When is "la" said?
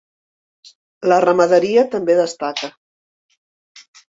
1.11-1.19